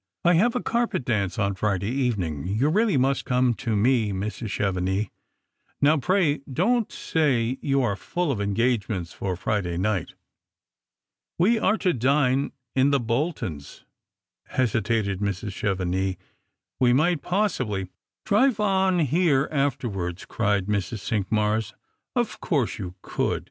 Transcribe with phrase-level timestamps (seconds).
[0.25, 4.49] "I have a carpet dance on Friday evening; you really must come to me, Mrs.
[4.49, 5.11] Chevenix.
[5.79, 10.15] Now pray don't say you are full of en gagements for Friday night.""
[11.37, 13.85] We are to dine in the Boltons,"
[14.47, 15.51] hesitated Mrs.
[15.51, 16.17] Chevenix;"
[16.79, 17.87] we might possibly
[18.25, 21.01] ""Drive on here afterwards," cried Mrs.
[21.01, 21.73] Cinqmars;"
[22.15, 23.39] of course you could.